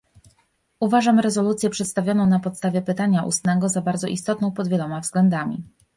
Uważam 0.79 1.19
rezolucję 1.19 1.69
przedstawioną 1.69 2.25
na 2.27 2.39
podstawie 2.39 2.81
pytania 2.81 3.23
ustnego 3.23 3.69
za 3.69 3.81
bardzo 3.81 4.07
istotną 4.07 4.51
pod 4.51 4.67
wieloma 4.67 4.99
względami 4.99 5.63